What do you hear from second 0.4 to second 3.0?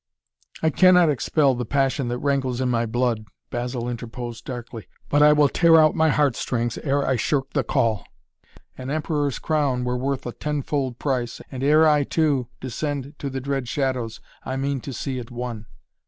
"I cannot expel the passion that rankles in my